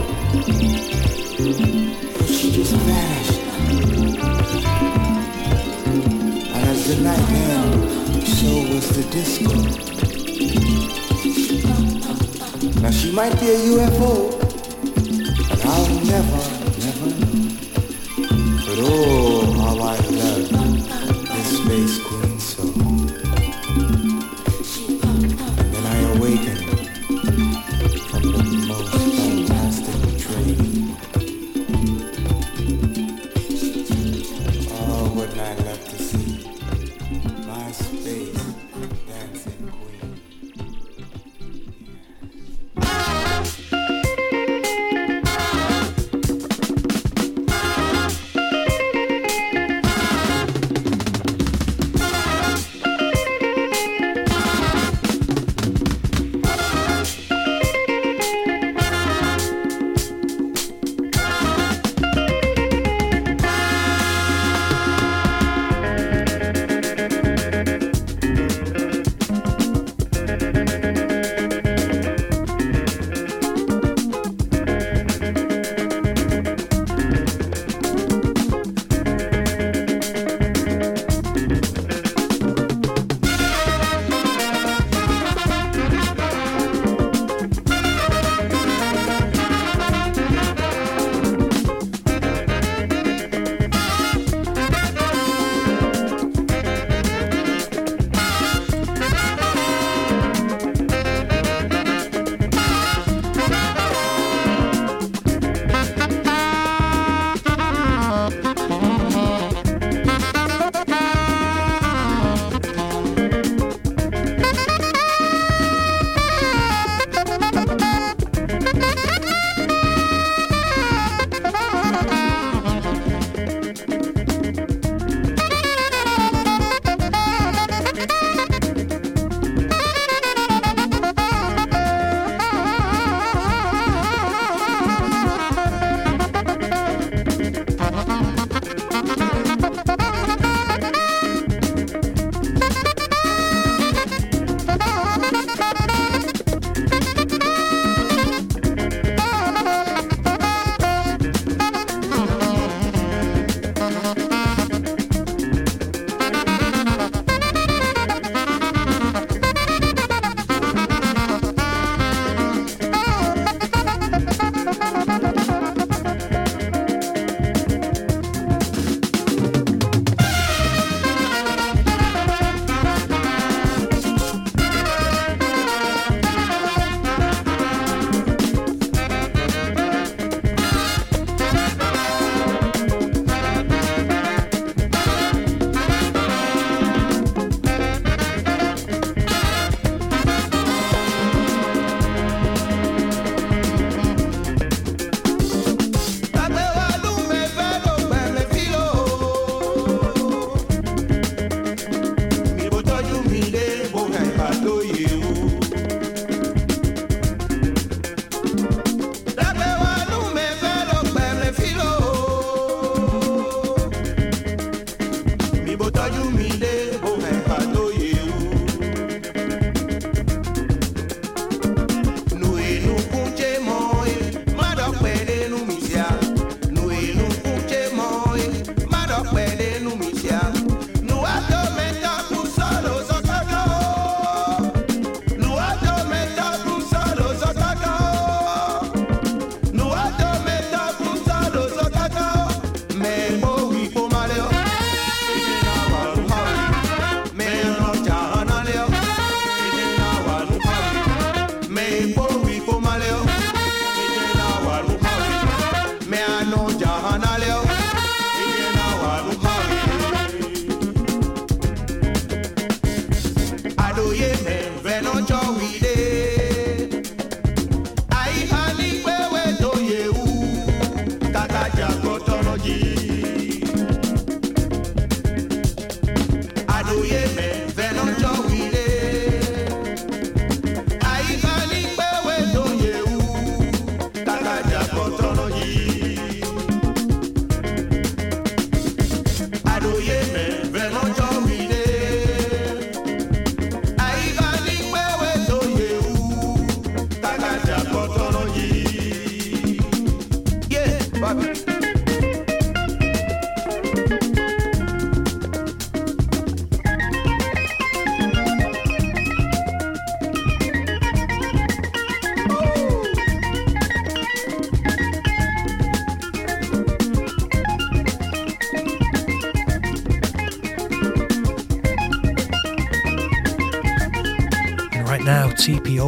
She 1.53 2.51
just 2.51 2.73
vanished. 2.73 3.39
And 6.47 6.63
as 6.69 6.87
the 6.87 7.03
night 7.03 7.29
ended, 7.29 8.25
so 8.25 8.47
was 8.73 8.87
the 8.95 9.03
disco. 9.11 9.51
Now 12.81 12.91
she 12.91 13.11
might 13.11 13.37
be 13.41 13.49
a 13.49 13.57
UFO, 13.57 14.39
but 15.49 15.65
I'll 15.65 16.05
never 16.05 16.60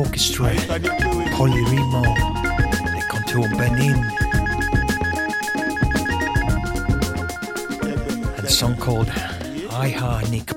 Orchestra, 0.04 0.50
Poly-Rythmo, 1.32 2.04
the 2.94 3.02
Cotonou 3.10 3.48
Benin. 3.58 3.98
And 8.38 8.46
a 8.46 8.50
song 8.50 8.76
called 8.76 9.08
Iha 9.08 10.30
Nick 10.30 10.48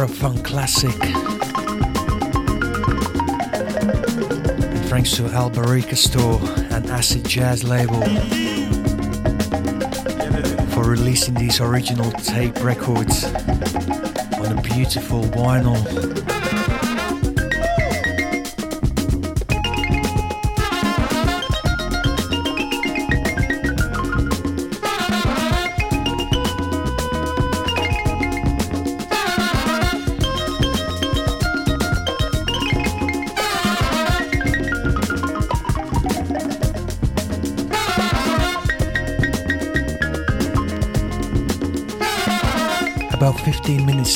Pewe. 0.00 0.06
Benin 0.06 0.08
Funk 0.08 0.44
Classic. 0.44 0.94
And 4.64 4.84
thanks 4.86 5.12
to 5.16 5.22
Albarika 5.24 5.96
Store 5.96 6.40
and 6.74 6.86
Acid 6.90 7.24
Jazz 7.24 7.64
label 7.64 8.00
for 10.70 10.84
releasing 10.88 11.34
these 11.34 11.60
original 11.60 12.10
tape 12.12 12.62
records 12.62 13.24
on 13.24 14.58
a 14.58 14.62
beautiful 14.62 15.22
vinyl. 15.24 16.39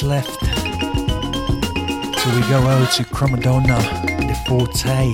Left 0.05 0.41
till 0.41 2.35
we 2.35 2.41
go 2.49 2.59
over 2.59 2.87
to 2.87 3.05
Cromadonna, 3.05 3.79
the 4.29 4.35
Forte. 4.47 5.13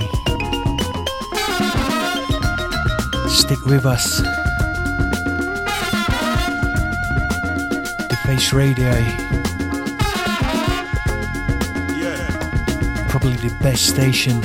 Stick 3.29 3.65
with 3.65 3.85
us. 3.85 4.17
The 8.09 8.17
Face 8.25 8.51
Radio. 8.53 8.91
Yeah. 11.97 13.07
Probably 13.07 13.35
the 13.35 13.55
best 13.61 13.87
station. 13.87 14.41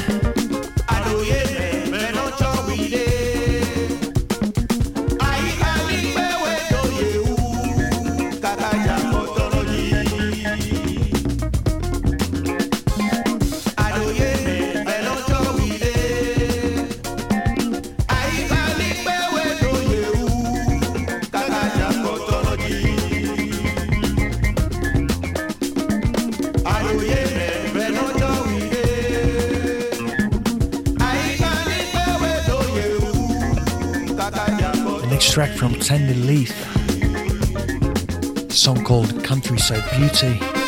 Called 38.86 39.24
Countryside 39.24 39.82
Beauty. 39.98 40.65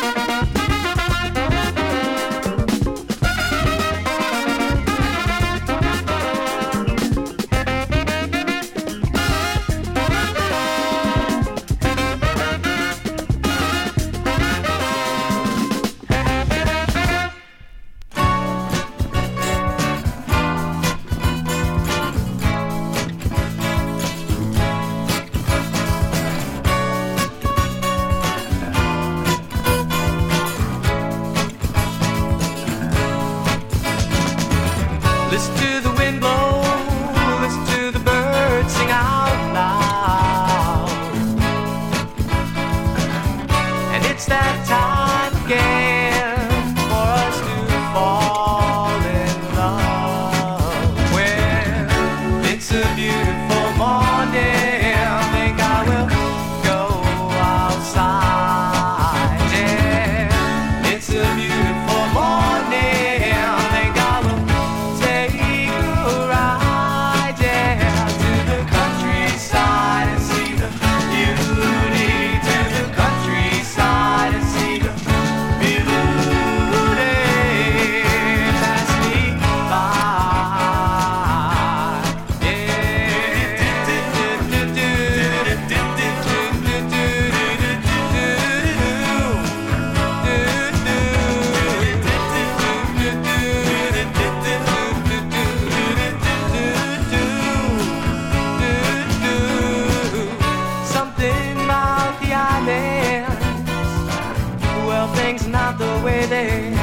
baby. 106.29 106.78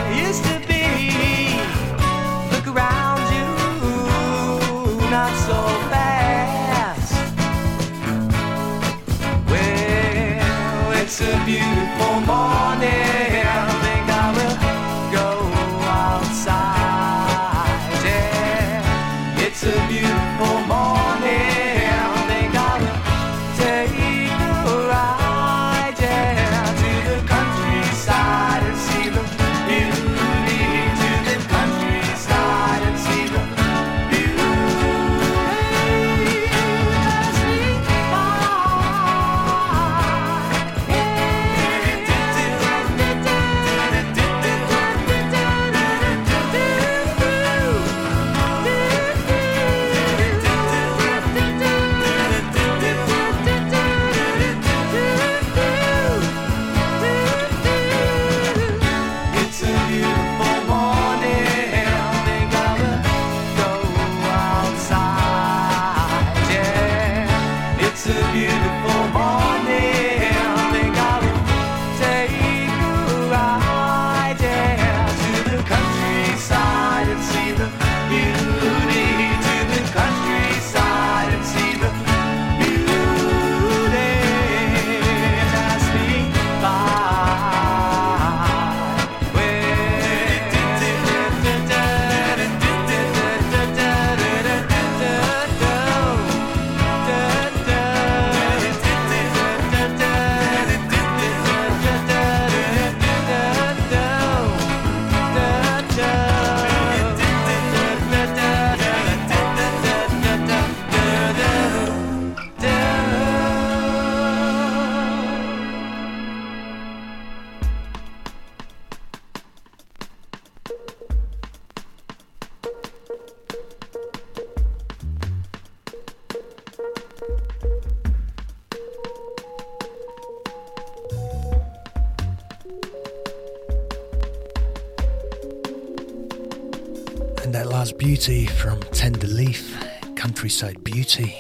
Beauty. 141.06 141.36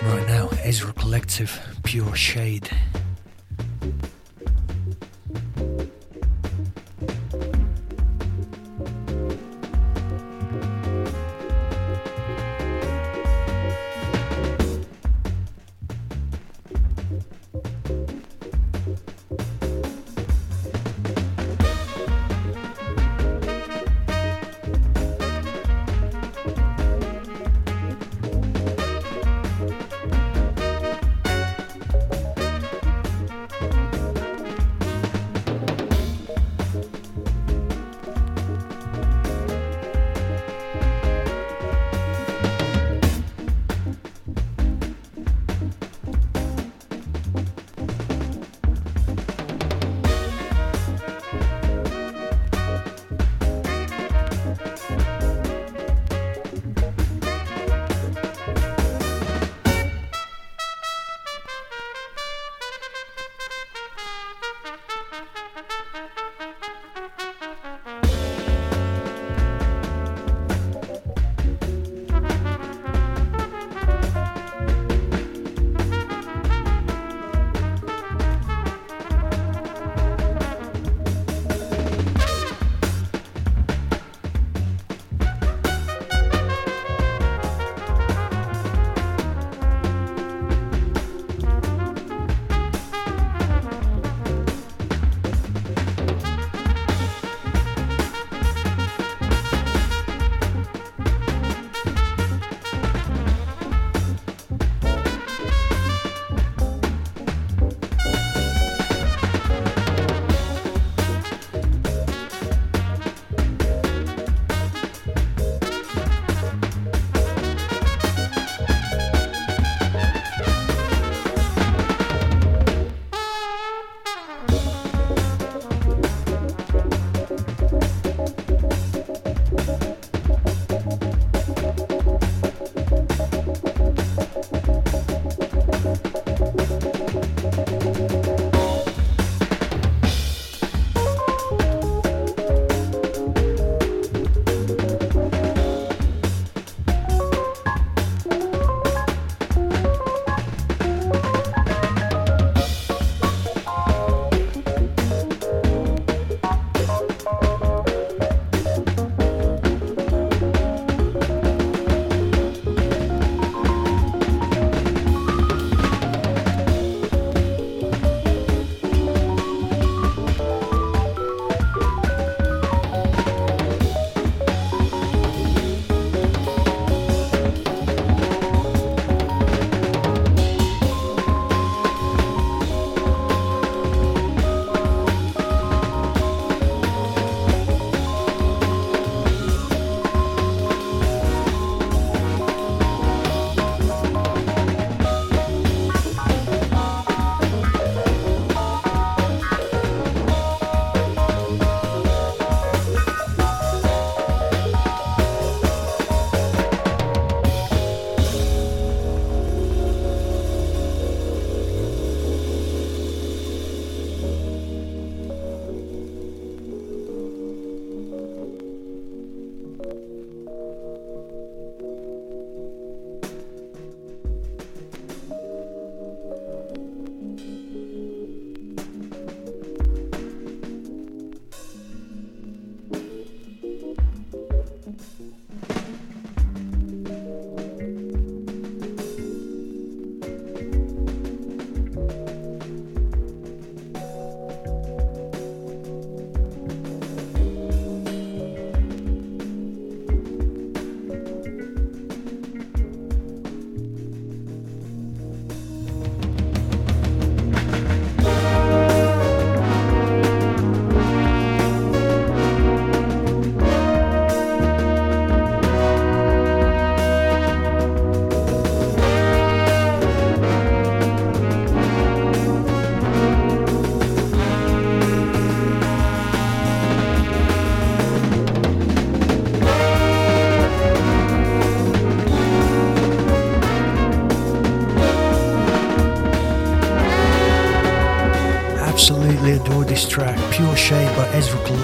And 0.00 0.08
right 0.08 0.26
now, 0.26 0.48
Ezra 0.62 0.94
Collective, 0.94 1.60
Pure 1.82 2.16
Shade. 2.16 2.73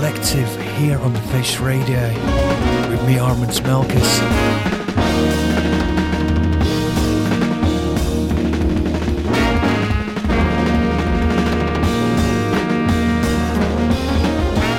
Collective, 0.00 0.50
here 0.78 0.98
on 1.00 1.12
the 1.12 1.20
Face 1.28 1.60
Radio 1.60 2.08
with 2.88 3.06
me, 3.06 3.18
Armands 3.18 3.60
Melkis. 3.60 4.20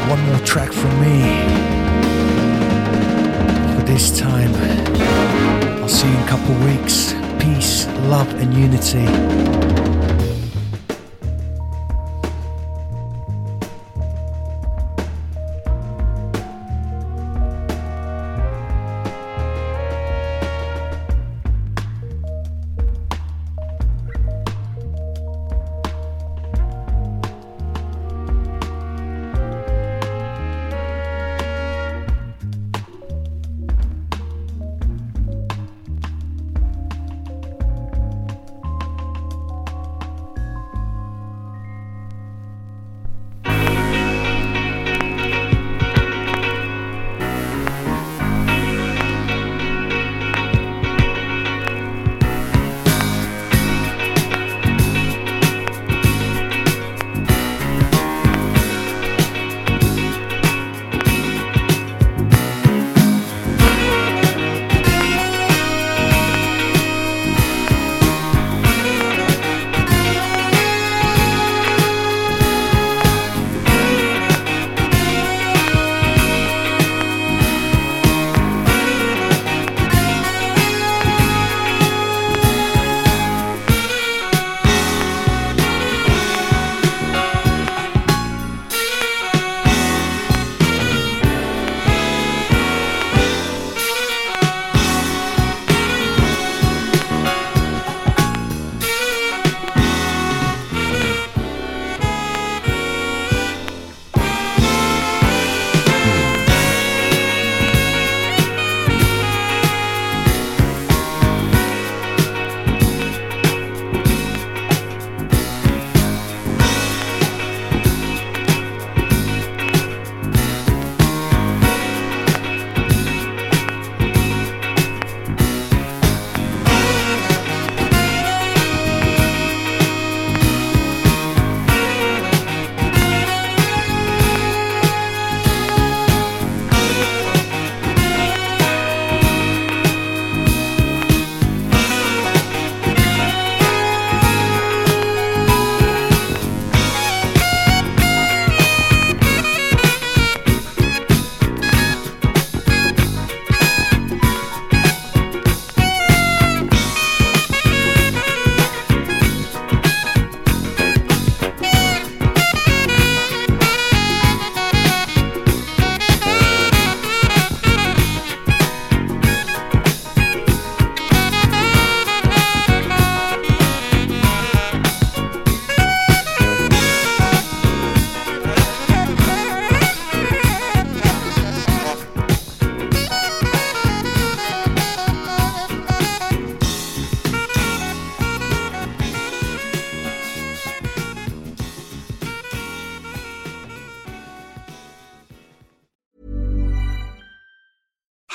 One 0.10 0.26
more 0.26 0.40
track 0.40 0.74
from 0.74 0.90
me. 1.00 1.22
For 3.76 3.84
this 3.86 4.18
time, 4.20 4.56
I'll 5.84 5.88
see 5.88 6.08
you 6.08 6.16
in 6.16 6.24
a 6.24 6.28
couple 6.28 6.56
weeks. 6.66 7.14
Peace, 7.38 7.86
love, 8.10 8.34
and 8.42 8.52
unity. 8.56 9.06